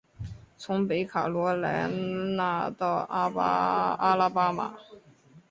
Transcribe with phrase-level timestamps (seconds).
[0.57, 4.73] 从北卡罗来纳到阿拉巴马。